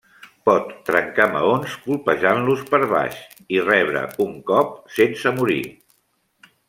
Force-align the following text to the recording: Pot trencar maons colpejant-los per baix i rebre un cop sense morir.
Pot 0.49 0.69
trencar 0.87 1.27
maons 1.33 1.75
colpejant-los 1.83 2.63
per 2.71 2.79
baix 2.93 3.21
i 3.57 3.61
rebre 3.67 4.03
un 4.27 4.35
cop 4.49 4.73
sense 4.97 5.35
morir. 5.37 5.61